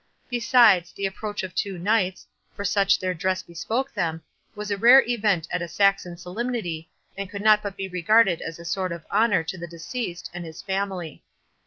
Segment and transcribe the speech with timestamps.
[0.31, 4.23] Besides, the approach of two knights, for such their dress bespoke them,
[4.55, 8.57] was a rare event at a Saxon solemnity, and could not but be regarded as
[8.57, 11.21] a sort of honour to the deceased and his family.